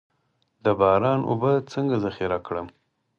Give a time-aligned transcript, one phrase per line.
[0.63, 2.67] د باران اوبه څنګه ذخیره کړم؟